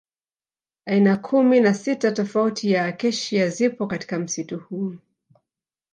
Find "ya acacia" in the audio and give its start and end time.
2.71-3.49